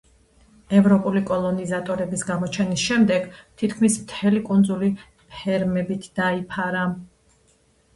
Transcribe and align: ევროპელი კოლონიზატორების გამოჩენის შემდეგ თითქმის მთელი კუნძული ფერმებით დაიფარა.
ევროპელი 0.77 1.21
კოლონიზატორების 1.31 2.25
გამოჩენის 2.31 2.87
შემდეგ 2.87 3.29
თითქმის 3.63 4.01
მთელი 4.09 4.45
კუნძული 4.51 4.93
ფერმებით 5.37 6.13
დაიფარა. 6.21 6.93